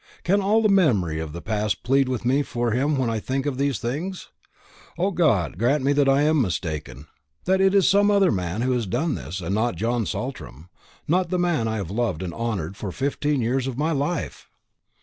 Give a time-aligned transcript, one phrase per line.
[0.23, 3.45] can all the memory of the past plead with me for him when I think
[3.45, 4.29] of these things?
[4.97, 7.05] O God, grant that I am mistaken;
[7.45, 10.69] that it is some other man who has done this, and not John Saltram;
[11.07, 14.49] not the man I have loved and honoured for fifteen years of my life!"